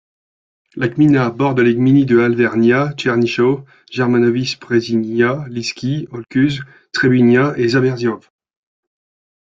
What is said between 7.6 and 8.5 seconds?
Zabierzów.